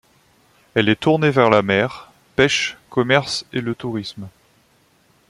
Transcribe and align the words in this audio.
Elle 0.73 0.89
est 0.89 0.95
tournée 0.99 1.29
vers 1.29 1.51
la 1.51 1.61
mer, 1.61 2.11
pêche, 2.35 2.75
commerce 2.89 3.45
et 3.53 3.61
le 3.61 3.75
tourisme. 3.75 4.25